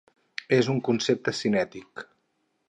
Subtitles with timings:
[0.59, 2.07] És un concepte cinètic.